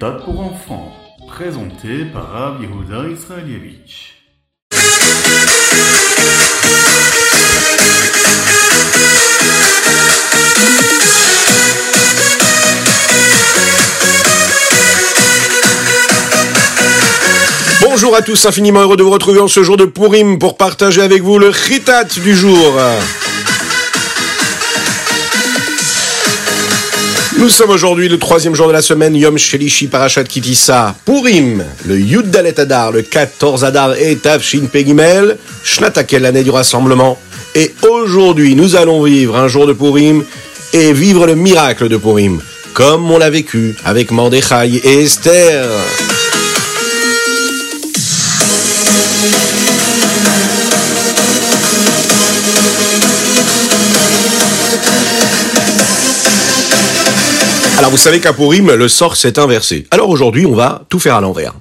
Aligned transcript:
Khritat 0.00 0.24
pour 0.24 0.40
enfants, 0.40 0.92
présenté 1.28 2.06
par 2.06 2.32
Rav 2.32 2.62
Yehuda 2.62 3.06
Israelievich. 3.10 4.14
Bonjour 17.82 18.16
à 18.16 18.22
tous, 18.22 18.46
infiniment 18.46 18.80
heureux 18.80 18.96
de 18.96 19.02
vous 19.02 19.10
retrouver 19.10 19.40
en 19.40 19.48
ce 19.48 19.62
jour 19.62 19.76
de 19.76 19.84
Purim 19.84 20.38
pour 20.38 20.56
partager 20.56 21.02
avec 21.02 21.22
vous 21.22 21.38
le 21.38 21.52
Chitat 21.52 22.04
du 22.04 22.34
jour. 22.34 22.80
Nous 27.40 27.48
sommes 27.48 27.70
aujourd'hui 27.70 28.10
le 28.10 28.18
troisième 28.18 28.54
jour 28.54 28.68
de 28.68 28.72
la 28.74 28.82
semaine, 28.82 29.16
Yom 29.16 29.38
Shelishi 29.38 29.86
Parashat 29.86 30.24
Kitissa, 30.24 30.94
Purim, 31.06 31.64
le 31.86 31.98
Yud 31.98 32.30
Dalet 32.30 32.60
Adar, 32.60 32.92
le 32.92 33.00
14 33.00 33.64
Adar 33.64 33.94
et 33.96 34.16
Tavshin 34.16 34.66
Pegimel, 34.70 35.38
Shnatakel, 35.64 36.20
l'année 36.20 36.42
du 36.42 36.50
rassemblement. 36.50 37.18
Et 37.54 37.74
aujourd'hui, 37.88 38.54
nous 38.54 38.76
allons 38.76 39.02
vivre 39.02 39.36
un 39.38 39.48
jour 39.48 39.66
de 39.66 39.72
Purim 39.72 40.22
et 40.74 40.92
vivre 40.92 41.26
le 41.26 41.34
miracle 41.34 41.88
de 41.88 41.96
Purim, 41.96 42.42
comme 42.74 43.10
on 43.10 43.16
l'a 43.16 43.30
vécu 43.30 43.74
avec 43.86 44.10
Mordechai 44.10 44.78
et 44.84 45.00
Esther. 45.00 45.66
Alors 57.80 57.92
vous 57.92 57.96
savez 57.96 58.20
qu'à 58.20 58.34
Purim, 58.34 58.70
le 58.74 58.88
sort 58.88 59.16
s'est 59.16 59.38
inversé. 59.38 59.86
Alors 59.90 60.10
aujourd'hui, 60.10 60.44
on 60.44 60.54
va 60.54 60.84
tout 60.90 60.98
faire 60.98 61.14
à 61.14 61.22
l'envers. 61.22 61.54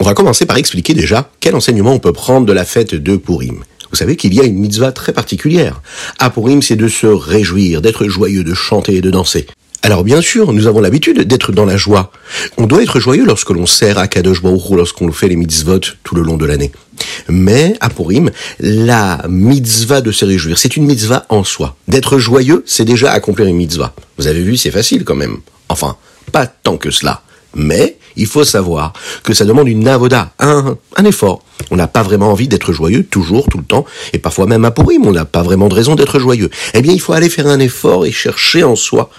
On 0.00 0.04
va 0.04 0.14
commencer 0.14 0.46
par 0.46 0.56
expliquer 0.56 0.94
déjà 0.94 1.28
quel 1.38 1.54
enseignement 1.54 1.92
on 1.92 1.98
peut 1.98 2.14
prendre 2.14 2.46
de 2.46 2.52
la 2.54 2.64
fête 2.64 2.94
de 2.94 3.16
Purim. 3.16 3.62
Vous 3.90 3.96
savez 3.96 4.16
qu'il 4.16 4.32
y 4.32 4.40
a 4.40 4.44
une 4.44 4.56
mitzvah 4.56 4.90
très 4.90 5.12
particulière. 5.12 5.82
À 6.18 6.30
Purim, 6.30 6.62
c'est 6.62 6.76
de 6.76 6.88
se 6.88 7.06
réjouir, 7.06 7.82
d'être 7.82 8.08
joyeux, 8.08 8.42
de 8.42 8.54
chanter 8.54 8.94
et 8.94 9.00
de 9.02 9.10
danser. 9.10 9.46
Alors 9.86 10.02
bien 10.02 10.20
sûr, 10.20 10.52
nous 10.52 10.66
avons 10.66 10.80
l'habitude 10.80 11.20
d'être 11.28 11.52
dans 11.52 11.64
la 11.64 11.76
joie. 11.76 12.10
On 12.58 12.66
doit 12.66 12.82
être 12.82 12.98
joyeux 12.98 13.24
lorsque 13.24 13.50
l'on 13.50 13.66
sert 13.66 13.98
à 13.98 14.08
Kadosh 14.08 14.42
Baruch 14.42 14.70
lorsqu'on 14.72 15.12
fait 15.12 15.28
les 15.28 15.36
mitzvot 15.36 15.78
tout 16.02 16.16
le 16.16 16.22
long 16.22 16.36
de 16.36 16.44
l'année. 16.44 16.72
Mais 17.28 17.76
à 17.78 17.88
Purim, 17.88 18.32
la 18.58 19.22
mitzvah 19.28 20.00
de 20.00 20.10
se 20.10 20.24
réjouir, 20.24 20.58
c'est 20.58 20.76
une 20.76 20.86
mitzvah 20.86 21.24
en 21.28 21.44
soi. 21.44 21.76
D'être 21.86 22.18
joyeux, 22.18 22.64
c'est 22.66 22.84
déjà 22.84 23.12
accomplir 23.12 23.46
une 23.46 23.54
mitzvah. 23.54 23.94
Vous 24.18 24.26
avez 24.26 24.42
vu, 24.42 24.56
c'est 24.56 24.72
facile 24.72 25.04
quand 25.04 25.14
même. 25.14 25.36
Enfin, 25.68 25.94
pas 26.32 26.48
tant 26.48 26.78
que 26.78 26.90
cela. 26.90 27.22
Mais 27.54 27.96
il 28.16 28.26
faut 28.26 28.42
savoir 28.42 28.92
que 29.22 29.34
ça 29.34 29.44
demande 29.44 29.68
une 29.68 29.84
navoda, 29.84 30.32
un, 30.40 30.76
un 30.96 31.04
effort. 31.04 31.44
On 31.70 31.76
n'a 31.76 31.86
pas 31.86 32.02
vraiment 32.02 32.32
envie 32.32 32.48
d'être 32.48 32.72
joyeux 32.72 33.04
toujours, 33.04 33.48
tout 33.48 33.58
le 33.58 33.64
temps, 33.64 33.84
et 34.12 34.18
parfois 34.18 34.46
même 34.46 34.64
à 34.64 34.72
Purim, 34.72 35.06
on 35.06 35.12
n'a 35.12 35.24
pas 35.24 35.44
vraiment 35.44 35.68
de 35.68 35.74
raison 35.74 35.94
d'être 35.94 36.18
joyeux. 36.18 36.50
Eh 36.74 36.82
bien, 36.82 36.92
il 36.92 37.00
faut 37.00 37.12
aller 37.12 37.28
faire 37.28 37.46
un 37.46 37.60
effort 37.60 38.04
et 38.04 38.10
chercher 38.10 38.64
en 38.64 38.74
soi 38.74 39.10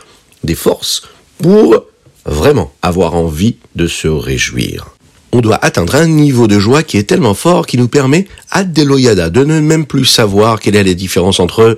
des 0.43 0.55
forces 0.55 1.03
pour 1.41 1.85
vraiment 2.25 2.71
avoir 2.81 3.15
envie 3.15 3.55
de 3.75 3.87
se 3.87 4.07
réjouir. 4.07 4.87
On 5.31 5.41
doit 5.41 5.59
atteindre 5.63 5.95
un 5.95 6.07
niveau 6.07 6.47
de 6.47 6.59
joie 6.59 6.83
qui 6.83 6.97
est 6.97 7.03
tellement 7.03 7.33
fort 7.33 7.67
qui 7.67 7.77
nous 7.77 7.87
permet, 7.87 8.27
à 8.49 8.63
Deloyada, 8.63 9.29
de 9.29 9.43
ne 9.43 9.59
même 9.59 9.85
plus 9.85 10.05
savoir 10.05 10.59
quelle 10.59 10.75
est 10.75 10.83
la 10.83 10.93
différence 10.93 11.39
entre 11.39 11.77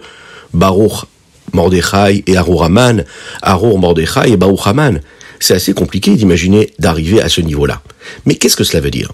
Baruch 0.53 1.05
Mordechai 1.53 2.23
et 2.27 2.37
Arur 2.37 2.63
Haman, 2.63 3.05
Arur 3.41 3.79
Mordechai 3.79 4.31
et 4.31 4.37
Baruch 4.37 4.65
Haman. 4.65 5.01
C'est 5.39 5.55
assez 5.55 5.73
compliqué 5.73 6.15
d'imaginer 6.15 6.71
d'arriver 6.79 7.21
à 7.21 7.29
ce 7.29 7.41
niveau-là. 7.41 7.81
Mais 8.25 8.35
qu'est-ce 8.35 8.55
que 8.55 8.63
cela 8.63 8.81
veut 8.81 8.91
dire? 8.91 9.11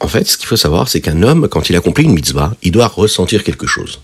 En 0.00 0.08
fait, 0.08 0.28
ce 0.28 0.36
qu'il 0.36 0.46
faut 0.46 0.56
savoir, 0.56 0.88
c'est 0.88 1.00
qu'un 1.00 1.22
homme, 1.22 1.48
quand 1.48 1.68
il 1.68 1.76
accomplit 1.76 2.04
une 2.04 2.12
mitzvah, 2.12 2.54
il 2.62 2.70
doit 2.70 2.86
ressentir 2.86 3.42
quelque 3.42 3.66
chose. 3.66 4.00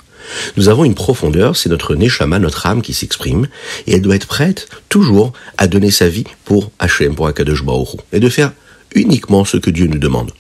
Nous 0.56 0.68
avons 0.68 0.84
une 0.84 0.94
profondeur, 0.94 1.56
c'est 1.56 1.68
notre 1.68 1.94
neshama, 1.94 2.38
notre 2.38 2.66
âme 2.66 2.82
qui 2.82 2.94
s'exprime, 2.94 3.46
et 3.86 3.94
elle 3.94 4.02
doit 4.02 4.16
être 4.16 4.26
prête 4.26 4.68
toujours 4.88 5.32
à 5.58 5.66
donner 5.66 5.90
sa 5.90 6.08
vie 6.08 6.24
pour 6.44 6.70
Hachem, 6.78 7.14
pour 7.14 7.26
Akadosh 7.26 7.62
Hu, 7.62 7.98
et 8.12 8.20
de 8.20 8.28
faire 8.28 8.52
uniquement 8.94 9.44
ce 9.44 9.56
que 9.56 9.70
Dieu 9.70 9.86
nous 9.86 9.98
demande. 9.98 10.32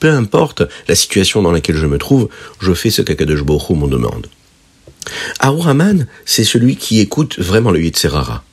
Peu 0.00 0.10
importe 0.10 0.62
la 0.86 0.94
situation 0.94 1.42
dans 1.42 1.50
laquelle 1.50 1.76
je 1.76 1.86
me 1.86 1.98
trouve, 1.98 2.28
je 2.60 2.72
fais 2.72 2.90
ce 2.90 3.02
qu'Akadosh 3.02 3.42
Baruch 3.42 3.70
Hu 3.70 3.74
me 3.74 3.88
demande. 3.88 4.26
Haman, 5.40 6.06
c'est 6.24 6.44
celui 6.44 6.76
qui 6.76 7.00
écoute 7.00 7.38
vraiment 7.38 7.70
le 7.70 7.82
Yetzerara. 7.82 8.44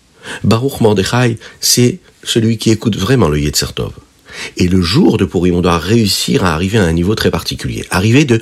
Baruch 0.44 0.82
Mordechai, 0.82 1.38
c'est 1.60 2.00
celui 2.24 2.58
qui 2.58 2.72
écoute 2.72 2.98
vraiment 2.98 3.30
le 3.30 3.40
Yetzertov. 3.40 3.92
Et 4.58 4.68
le 4.68 4.82
jour 4.82 5.18
de 5.18 5.26
Purim, 5.26 5.56
on 5.56 5.62
doit 5.62 5.78
réussir 5.78 6.44
à 6.44 6.54
arriver 6.54 6.78
à 6.78 6.84
un 6.84 6.94
niveau 6.94 7.16
très 7.16 7.32
particulier. 7.32 7.86
Arriver 7.90 8.26
de 8.26 8.42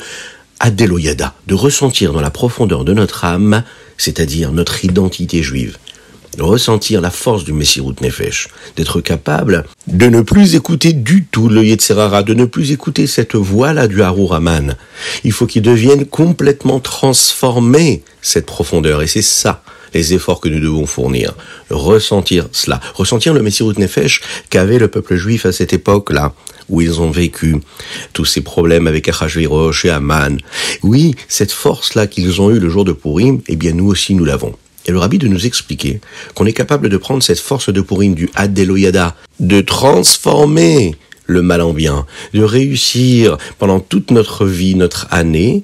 Adeloyada, 0.59 1.33
de 1.47 1.53
ressentir 1.53 2.13
dans 2.13 2.21
la 2.21 2.29
profondeur 2.29 2.85
de 2.85 2.93
notre 2.93 3.25
âme, 3.25 3.63
c'est-à-dire 3.97 4.51
notre 4.51 4.85
identité 4.85 5.43
juive, 5.43 5.77
de 6.37 6.43
ressentir 6.43 7.01
la 7.01 7.11
force 7.11 7.43
du 7.43 7.53
Messirut 7.53 7.95
Nefesh, 8.01 8.47
d'être 8.75 9.01
capable 9.01 9.65
de 9.87 10.07
ne 10.07 10.21
plus 10.21 10.55
écouter 10.55 10.93
du 10.93 11.25
tout 11.25 11.49
le 11.49 11.63
Yetzerara, 11.63 12.23
de 12.23 12.33
ne 12.33 12.45
plus 12.45 12.71
écouter 12.71 13.07
cette 13.07 13.35
voix-là 13.35 13.87
du 13.87 14.01
Harur 14.01 14.33
Haman. 14.33 14.75
Il 15.23 15.31
faut 15.31 15.45
qu'il 15.45 15.61
devienne 15.61 16.05
complètement 16.05 16.79
transformé, 16.79 18.03
cette 18.21 18.45
profondeur, 18.45 19.01
et 19.01 19.07
c'est 19.07 19.21
ça 19.21 19.63
les 19.93 20.13
efforts 20.13 20.39
que 20.39 20.49
nous 20.49 20.59
devons 20.59 20.85
fournir. 20.85 21.33
Ressentir 21.69 22.47
cela. 22.51 22.79
Ressentir 22.93 23.33
le 23.33 23.41
Messirut 23.41 23.77
Nefesh 23.77 24.21
qu'avait 24.49 24.79
le 24.79 24.87
peuple 24.87 25.15
juif 25.15 25.45
à 25.45 25.51
cette 25.51 25.73
époque-là, 25.73 26.33
où 26.69 26.81
ils 26.81 27.01
ont 27.01 27.11
vécu 27.11 27.57
tous 28.13 28.25
ces 28.25 28.41
problèmes 28.41 28.87
avec 28.87 29.07
Achashverosh 29.07 29.85
et 29.85 29.89
Aman. 29.89 30.37
Oui, 30.81 31.15
cette 31.27 31.51
force-là 31.51 32.07
qu'ils 32.07 32.41
ont 32.41 32.51
eue 32.51 32.59
le 32.59 32.69
jour 32.69 32.85
de 32.85 32.93
Purim, 32.93 33.41
eh 33.47 33.55
bien 33.55 33.73
nous 33.73 33.87
aussi 33.87 34.15
nous 34.15 34.25
l'avons. 34.25 34.55
Et 34.85 34.91
le 34.91 34.99
rabbi 34.99 35.17
de 35.17 35.27
nous 35.27 35.45
expliquer 35.45 36.01
qu'on 36.33 36.45
est 36.45 36.53
capable 36.53 36.89
de 36.89 36.97
prendre 36.97 37.23
cette 37.23 37.39
force 37.39 37.71
de 37.71 37.81
Purim 37.81 38.15
du 38.15 38.29
Adeloyada, 38.35 39.15
de 39.39 39.61
transformer 39.61 40.95
le 41.25 41.41
mal 41.41 41.61
en 41.61 41.73
bien, 41.73 42.05
de 42.33 42.43
réussir 42.43 43.37
pendant 43.57 43.79
toute 43.79 44.11
notre 44.11 44.45
vie, 44.45 44.75
notre 44.75 45.07
année, 45.09 45.63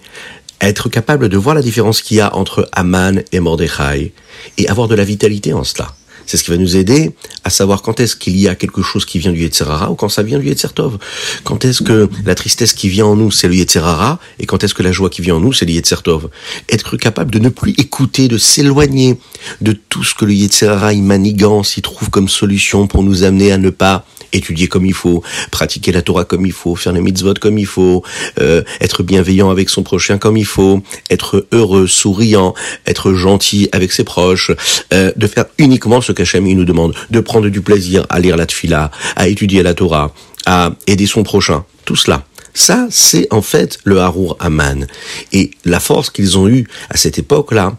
être 0.61 0.89
capable 0.89 1.29
de 1.29 1.37
voir 1.37 1.55
la 1.55 1.61
différence 1.61 2.01
qu'il 2.01 2.17
y 2.17 2.21
a 2.21 2.35
entre 2.35 2.67
Aman 2.71 3.21
et 3.31 3.39
Mordechai 3.39 4.13
et 4.57 4.67
avoir 4.67 4.87
de 4.87 4.95
la 4.95 5.03
vitalité 5.03 5.53
en 5.53 5.63
cela. 5.63 5.95
C'est 6.29 6.37
ce 6.37 6.43
qui 6.43 6.51
va 6.51 6.57
nous 6.57 6.77
aider 6.77 7.11
à 7.43 7.49
savoir 7.49 7.81
quand 7.81 7.99
est-ce 7.99 8.15
qu'il 8.15 8.37
y 8.37 8.47
a 8.47 8.53
quelque 8.53 8.83
chose 8.83 9.03
qui 9.03 9.17
vient 9.17 9.31
du 9.31 9.41
Yetzerara 9.41 9.89
ou 9.89 9.95
quand 9.95 10.09
ça 10.09 10.21
vient 10.21 10.37
du 10.37 10.45
Yetzertov. 10.45 10.99
Quand 11.43 11.65
est-ce 11.65 11.81
que 11.81 12.07
la 12.23 12.35
tristesse 12.35 12.73
qui 12.73 12.87
vient 12.87 13.07
en 13.07 13.15
nous, 13.15 13.31
c'est 13.31 13.47
le 13.47 13.55
Yetzerara 13.55 14.19
et 14.37 14.45
quand 14.45 14.63
est-ce 14.63 14.75
que 14.75 14.83
la 14.83 14.91
joie 14.91 15.09
qui 15.09 15.23
vient 15.23 15.37
en 15.37 15.39
nous, 15.39 15.53
c'est 15.53 15.65
le 15.65 15.71
Yetzertov. 15.71 16.29
Être 16.69 16.97
capable 16.97 17.31
de 17.31 17.39
ne 17.39 17.49
plus 17.49 17.71
écouter, 17.79 18.27
de 18.27 18.37
s'éloigner 18.37 19.17
de 19.61 19.71
tout 19.71 20.03
ce 20.03 20.13
que 20.13 20.25
le 20.25 20.33
Yetzerara, 20.33 20.93
il 20.93 21.01
manigance, 21.01 21.77
il 21.77 21.81
trouve 21.81 22.11
comme 22.11 22.29
solution 22.29 22.85
pour 22.85 23.01
nous 23.01 23.23
amener 23.23 23.51
à 23.51 23.57
ne 23.57 23.71
pas 23.71 24.05
étudier 24.33 24.67
comme 24.67 24.85
il 24.85 24.93
faut, 24.93 25.23
pratiquer 25.51 25.91
la 25.91 26.01
Torah 26.01 26.25
comme 26.25 26.45
il 26.45 26.51
faut, 26.51 26.75
faire 26.75 26.93
les 26.93 27.01
mitzvot 27.01 27.35
comme 27.35 27.57
il 27.57 27.65
faut, 27.65 28.03
euh, 28.39 28.63
être 28.81 29.03
bienveillant 29.03 29.49
avec 29.49 29.69
son 29.69 29.83
prochain 29.83 30.17
comme 30.17 30.37
il 30.37 30.45
faut, 30.45 30.81
être 31.09 31.47
heureux, 31.51 31.87
souriant, 31.87 32.53
être 32.85 33.13
gentil 33.13 33.69
avec 33.71 33.91
ses 33.91 34.03
proches, 34.03 34.51
euh, 34.93 35.11
de 35.15 35.27
faire 35.27 35.45
uniquement 35.57 36.01
ce 36.01 36.11
qu'Hachem 36.11 36.47
nous 36.47 36.65
demande, 36.65 36.95
de 37.09 37.19
prendre 37.19 37.49
du 37.49 37.61
plaisir 37.61 38.05
à 38.09 38.19
lire 38.19 38.37
la 38.37 38.45
tfila, 38.45 38.91
à 39.15 39.27
étudier 39.27 39.63
la 39.63 39.73
Torah, 39.73 40.13
à 40.45 40.71
aider 40.87 41.05
son 41.05 41.23
prochain, 41.23 41.65
tout 41.85 41.95
cela. 41.95 42.25
Ça, 42.53 42.87
c'est 42.89 43.27
en 43.31 43.41
fait 43.41 43.77
le 43.83 43.99
Harur 43.99 44.35
Aman. 44.39 44.87
Et 45.31 45.51
la 45.65 45.79
force 45.79 46.09
qu'ils 46.09 46.37
ont 46.37 46.47
eue 46.47 46.67
à 46.89 46.97
cette 46.97 47.19
époque-là, 47.19 47.77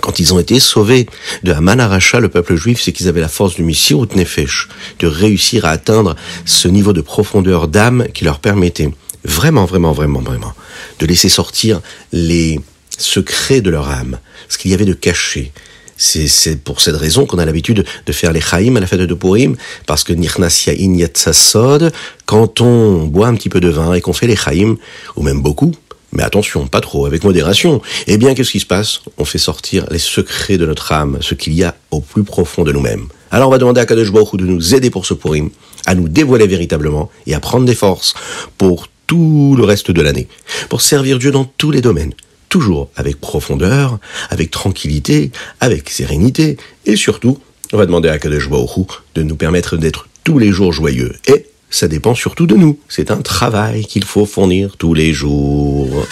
quand 0.00 0.18
ils 0.18 0.32
ont 0.34 0.38
été 0.38 0.58
sauvés 0.60 1.06
de 1.42 1.52
Haman 1.52 1.80
Aracha, 1.80 2.20
le 2.20 2.28
peuple 2.28 2.56
juif, 2.56 2.80
c'est 2.80 2.92
qu'ils 2.92 3.08
avaient 3.08 3.20
la 3.20 3.28
force 3.28 3.54
du 3.54 3.62
Missirut 3.62 4.08
Nefesh, 4.14 4.68
de 4.98 5.06
réussir 5.06 5.64
à 5.64 5.70
atteindre 5.70 6.16
ce 6.44 6.68
niveau 6.68 6.92
de 6.92 7.00
profondeur 7.00 7.68
d'âme 7.68 8.06
qui 8.12 8.24
leur 8.24 8.38
permettait 8.38 8.90
vraiment, 9.24 9.64
vraiment, 9.64 9.92
vraiment, 9.92 10.20
vraiment, 10.20 10.54
de 10.98 11.06
laisser 11.06 11.28
sortir 11.28 11.80
les 12.12 12.60
secrets 12.98 13.60
de 13.60 13.70
leur 13.70 13.88
âme, 13.88 14.18
ce 14.48 14.58
qu'il 14.58 14.70
y 14.70 14.74
avait 14.74 14.84
de 14.84 14.94
caché. 14.94 15.52
C'est 15.96 16.64
pour 16.64 16.80
cette 16.80 16.96
raison 16.96 17.26
qu'on 17.26 17.38
a 17.38 17.44
l'habitude 17.44 17.84
de 18.06 18.12
faire 18.12 18.32
les 18.32 18.40
chaim 18.40 18.74
à 18.74 18.80
la 18.80 18.88
fête 18.88 19.00
de 19.00 19.14
Purim, 19.14 19.56
parce 19.86 20.02
que 20.02 20.12
Nirnas 20.12 20.64
Yain 20.66 20.94
Yatsasod, 20.94 21.92
quand 22.26 22.60
on 22.60 23.04
boit 23.04 23.28
un 23.28 23.34
petit 23.34 23.48
peu 23.48 23.60
de 23.60 23.68
vin 23.68 23.92
et 23.94 24.00
qu'on 24.00 24.12
fait 24.12 24.26
les 24.26 24.34
chaim, 24.34 24.76
ou 25.14 25.22
même 25.22 25.42
beaucoup, 25.42 25.72
mais 26.12 26.22
attention, 26.22 26.66
pas 26.66 26.80
trop, 26.80 27.06
avec 27.06 27.24
modération. 27.24 27.80
Eh 28.06 28.18
bien, 28.18 28.34
qu'est-ce 28.34 28.50
qui 28.50 28.60
se 28.60 28.66
passe? 28.66 29.00
On 29.18 29.24
fait 29.24 29.38
sortir 29.38 29.86
les 29.90 29.98
secrets 29.98 30.58
de 30.58 30.66
notre 30.66 30.92
âme, 30.92 31.18
ce 31.20 31.34
qu'il 31.34 31.54
y 31.54 31.64
a 31.64 31.74
au 31.90 32.00
plus 32.00 32.22
profond 32.22 32.64
de 32.64 32.72
nous-mêmes. 32.72 33.06
Alors 33.30 33.48
on 33.48 33.50
va 33.50 33.58
demander 33.58 33.80
à 33.80 33.86
Kadosh 33.86 34.12
Baruch 34.12 34.36
de 34.36 34.44
nous 34.44 34.74
aider 34.74 34.90
pour 34.90 35.06
ce 35.06 35.14
Purim, 35.14 35.50
à 35.86 35.94
nous 35.94 36.08
dévoiler 36.08 36.46
véritablement 36.46 37.10
et 37.26 37.34
à 37.34 37.40
prendre 37.40 37.64
des 37.64 37.74
forces 37.74 38.14
pour 38.58 38.88
tout 39.06 39.54
le 39.56 39.64
reste 39.64 39.90
de 39.90 40.02
l'année, 40.02 40.28
pour 40.68 40.82
servir 40.82 41.18
Dieu 41.18 41.30
dans 41.30 41.44
tous 41.44 41.70
les 41.70 41.80
domaines, 41.80 42.12
toujours 42.50 42.90
avec 42.94 43.20
profondeur, 43.20 43.98
avec 44.28 44.50
tranquillité, 44.50 45.32
avec 45.60 45.88
sérénité, 45.88 46.58
et 46.84 46.96
surtout, 46.96 47.38
on 47.72 47.78
va 47.78 47.86
demander 47.86 48.10
à 48.10 48.18
Kadosh 48.18 48.50
Baruch 48.50 49.02
de 49.14 49.22
nous 49.22 49.36
permettre 49.36 49.78
d'être 49.78 50.08
tous 50.24 50.38
les 50.38 50.52
jours 50.52 50.72
joyeux. 50.72 51.14
Et 51.26 51.46
ça 51.72 51.88
dépend 51.88 52.14
surtout 52.14 52.46
de 52.46 52.54
nous. 52.54 52.78
C'est 52.88 53.10
un 53.10 53.16
travail 53.22 53.86
qu'il 53.86 54.04
faut 54.04 54.26
fournir 54.26 54.76
tous 54.76 54.94
les 54.94 55.12
jours. 55.12 56.06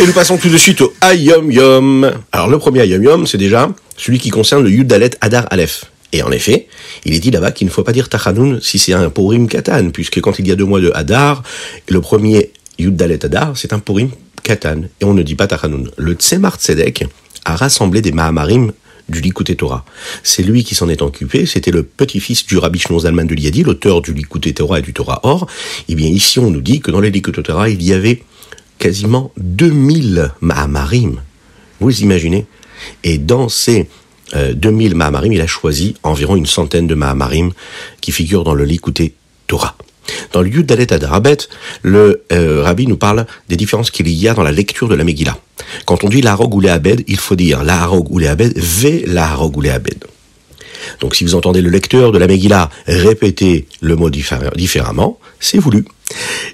Et 0.00 0.06
nous 0.06 0.12
passons 0.12 0.36
tout 0.36 0.48
de 0.48 0.56
suite 0.56 0.80
au 0.80 0.94
Ayom 1.00 1.50
Yom. 1.50 2.12
Alors 2.30 2.48
le 2.48 2.58
premier 2.58 2.82
Ayom 2.82 3.02
Yom, 3.02 3.26
c'est 3.26 3.36
déjà 3.36 3.68
celui 3.96 4.20
qui 4.20 4.30
concerne 4.30 4.62
le 4.62 4.70
Yudalet 4.70 5.10
Adar 5.20 5.46
Aleph. 5.50 5.86
Et 6.12 6.22
en 6.22 6.30
effet, 6.30 6.68
il 7.04 7.14
est 7.14 7.18
dit 7.18 7.30
là-bas 7.30 7.50
qu'il 7.50 7.66
ne 7.66 7.72
faut 7.72 7.82
pas 7.82 7.92
dire 7.92 8.08
Tachanoun 8.08 8.60
si 8.62 8.78
c'est 8.78 8.94
un 8.94 9.10
Purim 9.10 9.48
Katan, 9.48 9.90
puisque 9.90 10.20
quand 10.20 10.38
il 10.38 10.48
y 10.48 10.52
a 10.52 10.56
deux 10.56 10.64
mois 10.64 10.80
de 10.80 10.90
Adar, 10.94 11.42
le 11.88 12.00
premier 12.00 12.52
Yudalet 12.78 13.24
Adar, 13.24 13.56
c'est 13.56 13.72
un 13.72 13.78
Purim 13.78 14.10
Katan, 14.42 14.82
et 15.00 15.04
on 15.04 15.14
ne 15.14 15.22
dit 15.22 15.34
pas 15.34 15.46
Tachanoun. 15.46 15.90
Le 15.96 16.12
Tzemar 16.14 16.56
Tzedek 16.56 17.06
a 17.44 17.56
rassemblé 17.56 18.00
des 18.00 18.12
Mahamarim 18.12 18.72
du 19.08 19.20
Likuté 19.20 19.56
Torah. 19.56 19.84
C'est 20.22 20.42
lui 20.42 20.64
qui 20.64 20.74
s'en 20.74 20.88
est 20.88 21.02
occupé, 21.02 21.46
c'était 21.46 21.70
le 21.70 21.82
petit-fils 21.82 22.46
du 22.46 22.58
Rabbi 22.58 22.78
Shnon 22.78 23.00
Zalman 23.00 23.24
de 23.24 23.34
Liadi, 23.34 23.62
l'auteur 23.62 24.02
du 24.02 24.12
Likuté 24.12 24.54
Torah 24.54 24.78
et 24.78 24.82
du 24.82 24.92
Torah 24.92 25.20
Or. 25.22 25.46
Eh 25.88 25.94
bien 25.94 26.08
ici, 26.08 26.38
on 26.38 26.50
nous 26.50 26.60
dit 26.60 26.80
que 26.80 26.90
dans 26.90 27.00
les 27.00 27.10
Likuté 27.10 27.42
Torah, 27.42 27.68
il 27.68 27.82
y 27.82 27.92
avait 27.92 28.22
quasiment 28.78 29.32
2000 29.38 30.32
Mahamarim. 30.40 31.20
Vous 31.80 32.00
imaginez? 32.00 32.46
Et 33.02 33.18
dans 33.18 33.48
ces 33.48 33.88
2000 34.34 34.92
euh, 34.92 34.96
Mahamarim, 34.96 35.32
il 35.32 35.40
a 35.40 35.46
choisi 35.46 35.94
environ 36.02 36.36
une 36.36 36.46
centaine 36.46 36.86
de 36.86 36.94
Mahamarim 36.94 37.52
qui 38.00 38.12
figurent 38.12 38.44
dans 38.44 38.54
le 38.54 38.64
Likuté 38.64 39.14
Torah. 39.46 39.76
Dans 40.32 40.42
le 40.42 40.48
Yudalet 40.48 40.92
Adarabet, 40.92 41.38
le 41.82 42.22
euh, 42.32 42.62
rabbi 42.62 42.86
nous 42.86 42.96
parle 42.96 43.26
des 43.48 43.56
différences 43.56 43.90
qu'il 43.90 44.08
y 44.08 44.28
a 44.28 44.34
dans 44.34 44.42
la 44.42 44.52
lecture 44.52 44.88
de 44.88 44.94
la 44.94 45.04
Megillah. 45.04 45.36
Quand 45.84 46.04
on 46.04 46.08
dit 46.08 46.22
la 46.22 46.40
ou 46.40 46.60
les 46.60 46.76
il 47.06 47.18
faut 47.18 47.36
dire 47.36 47.64
la 47.64 47.90
ou 47.90 48.18
les 48.18 48.28
Abed, 48.28 48.52
ve 48.56 49.02
la 49.06 49.38
ou 49.40 49.60
les. 49.60 49.72
Donc 51.00 51.16
si 51.16 51.24
vous 51.24 51.34
entendez 51.34 51.60
le 51.60 51.70
lecteur 51.70 52.12
de 52.12 52.18
la 52.18 52.26
Megillah 52.26 52.70
répéter 52.86 53.66
le 53.80 53.96
mot 53.96 54.10
différemment, 54.10 55.18
c'est 55.40 55.58
voulu. 55.58 55.84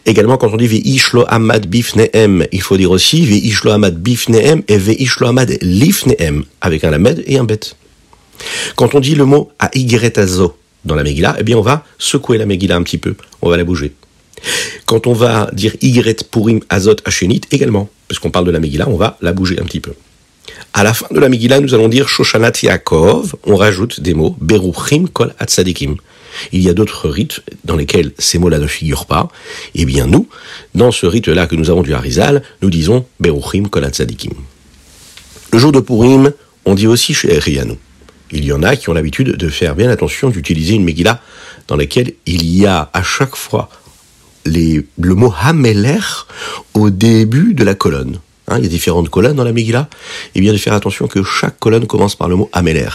Également, 0.06 0.36
quand 0.36 0.52
on 0.52 0.56
dit 0.56 0.66
Ve'ishlo 0.66 1.24
Amad 1.28 1.66
Bifneem, 1.66 2.46
il 2.52 2.60
faut 2.60 2.76
dire 2.76 2.90
aussi 2.90 3.24
Ve'ishlo 3.24 3.70
Amad 3.70 3.96
Bifneem 3.96 4.62
et 4.68 4.78
Ve'ishlo 4.78 5.28
Amad 5.28 5.56
Lifneem, 5.62 6.44
avec 6.60 6.84
un 6.84 6.90
lamed 6.90 7.22
et 7.26 7.38
un 7.38 7.44
bet. 7.44 7.60
Quand 8.76 8.94
on 8.94 9.00
dit 9.00 9.14
le 9.14 9.24
mot 9.24 9.52
à 9.58 9.70
dans 10.84 10.94
la 10.94 11.02
Megillah, 11.02 11.36
eh 11.38 11.42
bien 11.42 11.56
on 11.56 11.62
va 11.62 11.84
secouer 11.98 12.38
la 12.38 12.46
Megillah 12.46 12.76
un 12.76 12.82
petit 12.82 12.98
peu, 12.98 13.14
on 13.42 13.50
va 13.50 13.56
la 13.56 13.64
bouger. 13.64 13.92
Quand 14.86 15.06
on 15.06 15.12
va 15.12 15.48
dire 15.52 15.74
Ygret 15.80 16.16
Purim 16.30 16.60
Azot 16.68 16.96
Hashenit, 17.04 17.42
également, 17.50 17.88
puisqu'on 18.08 18.30
parle 18.30 18.46
de 18.46 18.50
la 18.50 18.60
Megillah, 18.60 18.88
on 18.88 18.96
va 18.96 19.16
la 19.22 19.32
bouger 19.32 19.58
un 19.60 19.64
petit 19.64 19.80
peu. 19.80 19.92
À 20.72 20.84
la 20.84 20.92
fin 20.92 21.06
de 21.10 21.18
la 21.18 21.28
Megillah, 21.28 21.60
nous 21.60 21.74
allons 21.74 21.88
dire 21.88 22.08
Shoshanat 22.08 22.52
Yaakov, 22.62 23.36
on 23.44 23.56
rajoute 23.56 24.00
des 24.00 24.14
mots 24.14 24.36
Beruchim 24.40 25.06
Kol 25.06 25.34
Atzadikim. 25.38 25.96
Il 26.52 26.60
y 26.60 26.68
a 26.68 26.74
d'autres 26.74 27.08
rites 27.08 27.42
dans 27.64 27.76
lesquels 27.76 28.12
ces 28.18 28.38
mots-là 28.38 28.58
ne 28.58 28.66
figurent 28.66 29.06
pas. 29.06 29.28
Eh 29.74 29.84
bien, 29.84 30.06
nous, 30.06 30.28
dans 30.74 30.90
ce 30.90 31.06
rite-là 31.06 31.46
que 31.46 31.54
nous 31.54 31.70
avons 31.70 31.82
du 31.82 31.94
Harizal, 31.94 32.42
nous 32.60 32.70
disons 32.70 33.06
Beruchim 33.20 33.68
Kol 33.68 33.84
Atzadikim. 33.84 34.32
Le 35.52 35.58
jour 35.58 35.70
de 35.70 35.80
Purim, 35.80 36.32
on 36.64 36.74
dit 36.74 36.88
aussi 36.88 37.14
chez. 37.14 37.38
Il 38.34 38.44
y 38.44 38.52
en 38.52 38.64
a 38.64 38.74
qui 38.74 38.88
ont 38.90 38.92
l'habitude 38.92 39.36
de 39.36 39.48
faire 39.48 39.76
bien 39.76 39.88
attention 39.88 40.28
d'utiliser 40.28 40.74
une 40.74 40.82
Megillah 40.82 41.20
dans 41.68 41.76
laquelle 41.76 42.14
il 42.26 42.44
y 42.44 42.66
a 42.66 42.90
à 42.92 43.02
chaque 43.04 43.36
fois 43.36 43.70
le 44.44 44.84
mot 45.14 45.32
Hameler 45.40 46.00
au 46.74 46.90
début 46.90 47.54
de 47.54 47.62
la 47.62 47.76
colonne. 47.76 48.18
Hein, 48.48 48.58
il 48.58 48.64
y 48.64 48.66
a 48.66 48.70
différentes 48.70 49.08
colonnes 49.08 49.36
dans 49.36 49.44
la 49.44 49.52
Megillah, 49.52 49.88
et 50.34 50.40
bien 50.40 50.52
de 50.52 50.58
faire 50.58 50.74
attention 50.74 51.06
que 51.06 51.22
chaque 51.22 51.60
colonne 51.60 51.86
commence 51.86 52.16
par 52.16 52.28
le 52.28 52.34
mot 52.34 52.50
Améler. 52.52 52.88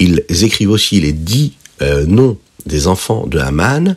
Ils 0.00 0.24
écrivent 0.28 0.70
aussi 0.70 1.00
les 1.00 1.12
dix 1.12 1.52
euh, 1.80 2.04
noms 2.04 2.36
des 2.66 2.88
enfants 2.88 3.28
de 3.28 3.38
Haman 3.38 3.96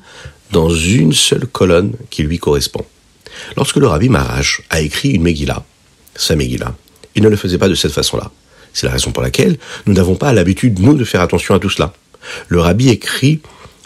dans 0.51 0.69
une 0.69 1.11
seule 1.11 1.47
colonne 1.47 1.93
qui 2.11 2.21
lui 2.21 2.37
correspond. 2.37 2.85
Lorsque 3.57 3.77
le 3.77 3.87
rabbi 3.87 4.09
Marash 4.09 4.61
a 4.69 4.79
écrit 4.79 5.09
une 5.09 5.23
Megillah, 5.23 5.65
sa 6.15 6.35
Megillah, 6.35 6.75
il 7.15 7.23
ne 7.23 7.29
le 7.29 7.35
faisait 7.35 7.57
pas 7.57 7.67
de 7.67 7.75
cette 7.75 7.93
façon-là. 7.93 8.31
C'est 8.75 8.85
la 8.85 8.91
raison 8.91 9.11
pour 9.11 9.23
laquelle 9.23 9.57
nous 9.87 9.93
n'avons 9.93 10.15
pas 10.15 10.33
l'habitude, 10.33 10.79
nous, 10.79 10.93
de 10.93 11.05
faire 11.05 11.21
attention 11.21 11.55
à 11.55 11.59
tout 11.59 11.69
cela. 11.69 11.93
Le 12.49 12.59
rabbi 12.59 12.89
écrit 12.89 13.39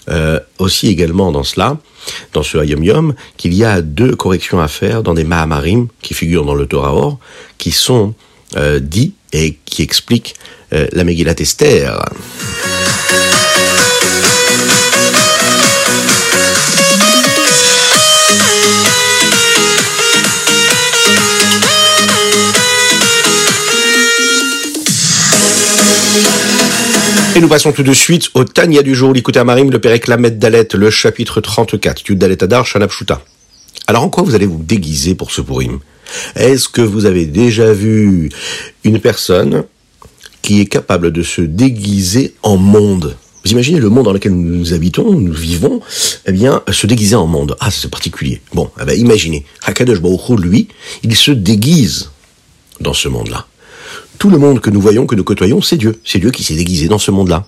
euh, 0.10 0.40
aussi 0.58 0.88
également 0.88 1.32
dans 1.32 1.44
cela, 1.44 1.78
dans 2.34 2.42
ce 2.42 2.58
Hayom 2.58 2.84
Yom, 2.84 3.14
qu'il 3.38 3.54
y 3.54 3.64
a 3.64 3.82
deux 3.82 4.16
corrections 4.16 4.60
à 4.60 4.68
faire 4.68 5.04
dans 5.04 5.14
des 5.14 5.24
Mahamarim 5.24 5.88
qui 6.02 6.16
figurent 6.16 6.46
dans 6.46 6.56
le 6.56 6.66
Torah 6.66 6.96
Or, 6.96 7.20
qui 7.60 7.72
sont 7.72 8.16
euh, 8.58 8.80
dits 8.80 9.14
et 9.32 9.60
qui 9.66 9.84
expliquent 9.84 10.34
euh, 10.74 10.88
la 10.92 11.04
Megillat 11.04 11.36
Esther. 11.38 12.04
Et 27.36 27.42
nous 27.42 27.48
passons 27.48 27.72
tout 27.72 27.84
de 27.84 27.94
suite 27.94 28.30
au 28.34 28.44
Tania 28.44 28.82
du 28.82 28.96
jour, 28.96 29.14
l'écoute 29.14 29.38
Marim, 29.38 29.70
le 29.70 29.80
Pérec 29.80 30.08
Lamed 30.08 30.40
Dalet, 30.40 30.68
le 30.74 30.90
chapitre 30.90 31.42
34, 31.42 32.10
Yud 32.10 32.18
Dalet 32.18 32.44
Adar, 32.44 32.66
Shanapshuta. 32.66 33.22
Alors 33.86 34.04
en 34.04 34.10
quoi 34.10 34.24
vous 34.24 34.34
allez 34.34 34.48
vous 34.48 34.62
déguiser 34.62 35.14
pour 35.14 35.32
ce 35.32 35.42
Purim 35.42 35.80
Est-ce 36.36 36.68
que 36.68 36.82
vous 36.82 37.06
avez 37.06 37.26
déjà 37.26 37.72
vu 37.72 38.30
une 38.84 39.00
personne 39.00 39.64
qui 40.42 40.60
est 40.60 40.66
capable 40.66 41.12
de 41.12 41.22
se 41.22 41.42
déguiser 41.42 42.34
en 42.42 42.58
monde? 42.58 43.16
Vous 43.46 43.52
imaginez 43.52 43.80
le 43.80 43.90
monde 43.90 44.06
dans 44.06 44.14
lequel 44.14 44.34
nous 44.34 44.74
habitons, 44.74 45.12
nous 45.14 45.34
vivons, 45.34 45.82
eh 46.26 46.32
bien, 46.32 46.64
se 46.72 46.88
déguiser 46.88 47.16
en 47.16 47.28
monde. 47.28 47.56
Ah, 47.60 47.70
c'est 47.70 47.92
particulier. 47.92 48.42
Bon, 48.54 48.72
eh 48.82 48.86
bien, 48.86 48.96
imaginez. 48.96 49.46
Hakadosh 49.64 50.02
Baruch 50.02 50.40
lui, 50.40 50.68
il 51.04 51.16
se 51.16 51.32
déguise 51.32 52.10
dans 52.82 52.94
ce 52.94 53.08
monde-là 53.08 53.46
tout 54.18 54.30
le 54.30 54.38
monde 54.38 54.60
que 54.60 54.70
nous 54.70 54.82
voyons, 54.82 55.06
que 55.06 55.16
nous 55.16 55.24
côtoyons, 55.24 55.62
c'est 55.62 55.78
Dieu. 55.78 56.00
C'est 56.04 56.20
Dieu 56.20 56.32
qui 56.32 56.44
s'est 56.44 56.56
déguisé 56.56 56.88
dans 56.88 56.98
ce 56.98 57.12
monde-là. 57.12 57.46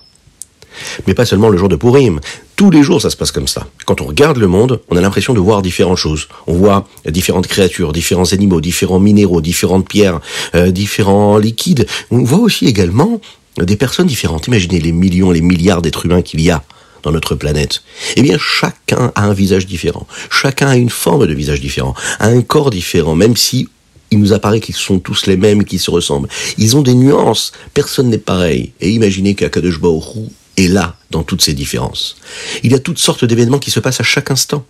Mais 1.06 1.14
pas 1.14 1.26
seulement 1.26 1.48
le 1.48 1.58
jour 1.58 1.68
de 1.68 1.76
Purim. 1.76 2.20
Tous 2.56 2.70
les 2.70 2.82
jours, 2.82 3.00
ça 3.00 3.10
se 3.10 3.16
passe 3.16 3.32
comme 3.32 3.48
ça. 3.48 3.66
Quand 3.84 4.00
on 4.00 4.06
regarde 4.06 4.38
le 4.38 4.46
monde, 4.46 4.80
on 4.88 4.96
a 4.96 5.00
l'impression 5.00 5.34
de 5.34 5.40
voir 5.40 5.62
différentes 5.62 5.98
choses. 5.98 6.28
On 6.46 6.54
voit 6.54 6.88
différentes 7.06 7.46
créatures, 7.46 7.92
différents 7.92 8.32
animaux, 8.32 8.60
différents 8.60 9.00
minéraux, 9.00 9.40
différentes 9.40 9.88
pierres, 9.88 10.20
euh, 10.54 10.70
différents 10.70 11.38
liquides. 11.38 11.86
On 12.10 12.22
voit 12.22 12.38
aussi 12.38 12.66
également 12.66 13.20
des 13.58 13.76
personnes 13.76 14.06
différentes. 14.06 14.46
Imaginez 14.46 14.80
les 14.80 14.92
millions, 14.92 15.30
les 15.30 15.42
milliards 15.42 15.82
d'êtres 15.82 16.06
humains 16.06 16.22
qu'il 16.22 16.40
y 16.40 16.50
a 16.50 16.62
dans 17.02 17.10
notre 17.10 17.34
planète. 17.34 17.82
Eh 18.16 18.22
bien, 18.22 18.38
chacun 18.38 19.12
a 19.14 19.24
un 19.24 19.32
visage 19.34 19.66
différent. 19.66 20.06
Chacun 20.30 20.68
a 20.68 20.76
une 20.76 20.90
forme 20.90 21.26
de 21.26 21.34
visage 21.34 21.60
différent, 21.60 21.94
a 22.20 22.28
un 22.28 22.42
corps 22.42 22.70
différent, 22.70 23.14
même 23.16 23.36
si 23.36 23.68
il 24.12 24.18
nous 24.18 24.34
apparaît 24.34 24.60
qu'ils 24.60 24.74
sont 24.74 24.98
tous 24.98 25.26
les 25.26 25.38
mêmes, 25.38 25.64
qu'ils 25.64 25.80
se 25.80 25.90
ressemblent. 25.90 26.28
Ils 26.58 26.76
ont 26.76 26.82
des 26.82 26.94
nuances. 26.94 27.52
Personne 27.72 28.10
n'est 28.10 28.18
pareil. 28.18 28.72
Et 28.82 28.90
imaginez 28.90 29.34
qu'Akadosh 29.34 29.80
Baruch 29.80 30.28
est 30.58 30.68
là 30.68 30.96
dans 31.10 31.22
toutes 31.22 31.40
ces 31.40 31.54
différences. 31.54 32.16
Il 32.62 32.72
y 32.72 32.74
a 32.74 32.78
toutes 32.78 32.98
sortes 32.98 33.24
d'événements 33.24 33.58
qui 33.58 33.70
se 33.70 33.80
passent 33.80 34.00
à 34.00 34.04
chaque 34.04 34.30
instant. 34.30 34.66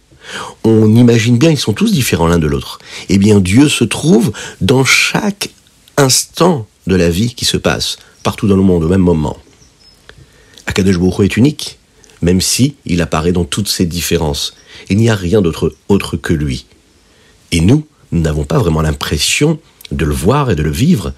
On 0.62 0.94
imagine 0.94 1.38
bien, 1.38 1.50
ils 1.50 1.58
sont 1.58 1.72
tous 1.72 1.90
différents 1.90 2.28
l'un 2.28 2.38
de 2.38 2.46
l'autre. 2.46 2.78
Eh 3.08 3.18
bien, 3.18 3.40
Dieu 3.40 3.68
se 3.68 3.82
trouve 3.82 4.32
dans 4.60 4.84
chaque 4.84 5.50
instant 5.96 6.68
de 6.86 6.94
la 6.94 7.10
vie 7.10 7.34
qui 7.34 7.44
se 7.44 7.56
passe, 7.56 7.96
partout 8.22 8.46
dans 8.46 8.56
le 8.56 8.62
monde, 8.62 8.84
au 8.84 8.88
même 8.88 9.00
moment. 9.00 9.38
Akadosh 10.66 10.98
est 11.20 11.36
unique, 11.36 11.80
même 12.22 12.40
si 12.40 12.76
il 12.86 13.02
apparaît 13.02 13.32
dans 13.32 13.44
toutes 13.44 13.68
ces 13.68 13.86
différences. 13.86 14.54
Il 14.88 14.98
n'y 14.98 15.10
a 15.10 15.16
rien 15.16 15.42
d'autre 15.42 15.74
autre 15.88 16.16
que 16.16 16.32
lui. 16.32 16.66
Et 17.50 17.60
nous, 17.60 17.84
nous 18.12 18.20
n'avons 18.20 18.44
pas 18.44 18.58
vraiment 18.58 18.82
l'impression 18.82 19.58
de 19.90 20.04
le 20.04 20.14
voir 20.14 20.50
et 20.50 20.54
de 20.54 20.62
le 20.62 20.70
vivre 20.70 21.12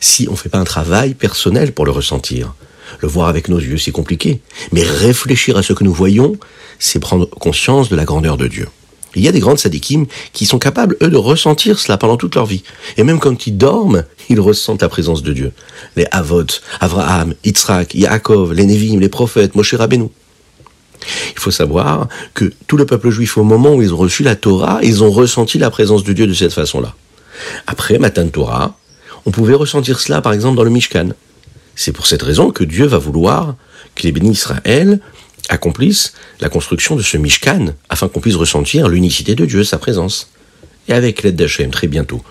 si 0.00 0.26
on 0.28 0.32
ne 0.32 0.36
fait 0.36 0.48
pas 0.48 0.58
un 0.58 0.64
travail 0.64 1.14
personnel 1.14 1.72
pour 1.72 1.84
le 1.84 1.90
ressentir. 1.90 2.54
Le 3.00 3.08
voir 3.08 3.28
avec 3.28 3.48
nos 3.48 3.58
yeux, 3.58 3.78
c'est 3.78 3.90
compliqué. 3.90 4.40
Mais 4.72 4.82
réfléchir 4.82 5.56
à 5.56 5.62
ce 5.62 5.72
que 5.72 5.84
nous 5.84 5.92
voyons, 5.92 6.36
c'est 6.78 7.00
prendre 7.00 7.26
conscience 7.28 7.88
de 7.88 7.96
la 7.96 8.04
grandeur 8.04 8.36
de 8.36 8.46
Dieu. 8.46 8.68
Il 9.16 9.22
y 9.22 9.28
a 9.28 9.32
des 9.32 9.40
grandes 9.40 9.58
sadikim 9.58 10.06
qui 10.32 10.44
sont 10.44 10.58
capables, 10.58 10.96
eux, 11.00 11.08
de 11.08 11.16
ressentir 11.16 11.78
cela 11.78 11.96
pendant 11.96 12.16
toute 12.16 12.34
leur 12.34 12.46
vie. 12.46 12.64
Et 12.96 13.04
même 13.04 13.20
quand 13.20 13.46
ils 13.46 13.56
dorment, 13.56 14.04
ils 14.28 14.40
ressentent 14.40 14.82
la 14.82 14.88
présence 14.88 15.22
de 15.22 15.32
Dieu. 15.32 15.52
Les 15.96 16.06
Avot, 16.10 16.44
Avraham, 16.80 17.34
Yitzhak, 17.44 17.94
Yaakov, 17.94 18.52
les 18.52 18.66
Nevim, 18.66 19.00
les 19.00 19.08
prophètes, 19.08 19.54
Moshe 19.54 19.74
Rabbeinu. 19.74 20.08
Il 21.32 21.38
faut 21.38 21.50
savoir 21.50 22.08
que 22.34 22.52
tout 22.66 22.76
le 22.76 22.86
peuple 22.86 23.10
juif, 23.10 23.36
au 23.36 23.44
moment 23.44 23.74
où 23.74 23.82
ils 23.82 23.92
ont 23.92 23.98
reçu 23.98 24.22
la 24.22 24.36
Torah, 24.36 24.80
ils 24.82 25.02
ont 25.02 25.10
ressenti 25.10 25.58
la 25.58 25.70
présence 25.70 26.04
de 26.04 26.12
Dieu 26.12 26.26
de 26.26 26.34
cette 26.34 26.52
façon-là. 26.52 26.94
Après 27.66 27.98
Matan 27.98 28.28
Torah, 28.28 28.76
on 29.26 29.30
pouvait 29.30 29.54
ressentir 29.54 30.00
cela, 30.00 30.20
par 30.20 30.32
exemple, 30.32 30.56
dans 30.56 30.64
le 30.64 30.70
Mishkan. 30.70 31.10
C'est 31.76 31.92
pour 31.92 32.06
cette 32.06 32.22
raison 32.22 32.50
que 32.50 32.64
Dieu 32.64 32.86
va 32.86 32.98
vouloir 32.98 33.56
que 33.94 34.02
les 34.02 34.12
bénis 34.12 34.32
Israël 34.32 35.00
accomplisse 35.48 36.14
la 36.40 36.48
construction 36.48 36.96
de 36.96 37.02
ce 37.02 37.16
Mishkan, 37.16 37.74
afin 37.88 38.08
qu'on 38.08 38.20
puisse 38.20 38.36
ressentir 38.36 38.88
l'unicité 38.88 39.34
de 39.34 39.44
Dieu, 39.44 39.64
sa 39.64 39.78
présence. 39.78 40.30
Et 40.88 40.92
avec 40.92 41.22
l'aide 41.22 41.36
d'Hachem, 41.36 41.70
très 41.70 41.86
bientôt, 41.86 42.22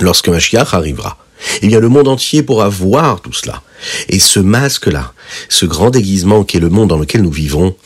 lorsque 0.00 0.28
Mashiach 0.28 0.72
arrivera, 0.72 1.18
eh 1.62 1.66
bien 1.66 1.80
le 1.80 1.88
monde 1.88 2.08
entier 2.08 2.42
pourra 2.42 2.68
voir 2.68 3.20
tout 3.20 3.32
cela. 3.32 3.62
Et 4.08 4.18
ce 4.18 4.40
masque-là, 4.40 5.12
ce 5.48 5.66
grand 5.66 5.90
déguisement 5.90 6.44
qui 6.44 6.56
est 6.56 6.60
le 6.60 6.70
monde 6.70 6.88
dans 6.88 6.98
lequel 6.98 7.22
nous 7.22 7.30
vivons, 7.30 7.76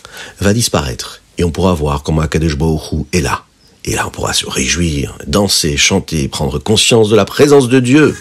va 0.41 0.53
disparaître. 0.53 1.21
Et 1.39 1.45
on 1.45 1.51
pourra 1.51 1.75
voir 1.75 2.03
comment 2.03 2.21
Akadosh 2.21 2.57
est 3.13 3.21
là. 3.21 3.45
Et 3.85 3.95
là, 3.95 4.07
on 4.07 4.11
pourra 4.11 4.35
se 4.35 4.47
réjouir, 4.47 5.17
danser, 5.27 5.77
chanter, 5.77 6.29
prendre 6.29 6.59
conscience 6.59 7.09
de 7.09 7.17
la 7.17 7.25
présence 7.25 7.69
de 7.69 7.81
Dieu. 7.81 8.15